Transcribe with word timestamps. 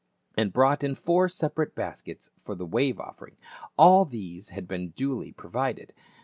and 0.35 0.51
brought 0.51 0.83
in 0.83 0.95
four 0.95 1.29
separate 1.29 1.75
baskets 1.75 2.31
for 2.41 2.55
the 2.55 2.65
wave 2.65 2.99
offering, 2.99 3.35
all 3.77 4.03
these 4.03 4.49
had 4.49 4.67
been 4.67 4.89
duly 4.89 5.31
pro 5.31 5.51
vided. 5.51 5.89